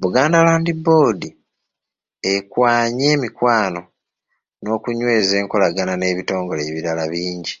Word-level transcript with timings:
Buganda 0.00 0.38
Land 0.46 0.68
Board 0.84 1.20
ekwanye 2.34 3.06
emikwano 3.16 3.80
n’okunyweza 4.62 5.34
enkolagana 5.40 5.94
n'ebitongole 5.96 6.60
ebirala 6.68 7.04
bingi. 7.12 7.54